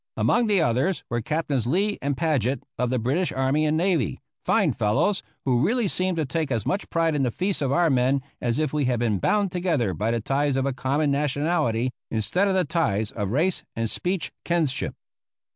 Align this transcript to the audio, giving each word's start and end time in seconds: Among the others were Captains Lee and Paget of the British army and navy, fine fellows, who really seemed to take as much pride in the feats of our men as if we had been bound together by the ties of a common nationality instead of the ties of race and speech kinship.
Among 0.17 0.47
the 0.47 0.63
others 0.63 1.03
were 1.11 1.21
Captains 1.21 1.67
Lee 1.67 1.99
and 2.01 2.17
Paget 2.17 2.63
of 2.79 2.89
the 2.89 2.97
British 2.97 3.31
army 3.31 3.67
and 3.67 3.77
navy, 3.77 4.19
fine 4.43 4.73
fellows, 4.73 5.21
who 5.45 5.63
really 5.63 5.87
seemed 5.87 6.17
to 6.17 6.25
take 6.25 6.51
as 6.51 6.65
much 6.65 6.89
pride 6.89 7.13
in 7.13 7.21
the 7.21 7.29
feats 7.29 7.61
of 7.61 7.71
our 7.71 7.91
men 7.91 8.23
as 8.41 8.57
if 8.57 8.73
we 8.73 8.85
had 8.85 8.99
been 8.99 9.19
bound 9.19 9.51
together 9.51 9.93
by 9.93 10.09
the 10.09 10.19
ties 10.19 10.55
of 10.57 10.65
a 10.65 10.73
common 10.73 11.11
nationality 11.11 11.91
instead 12.09 12.47
of 12.47 12.55
the 12.55 12.65
ties 12.65 13.11
of 13.11 13.29
race 13.29 13.61
and 13.75 13.91
speech 13.91 14.31
kinship. 14.43 14.95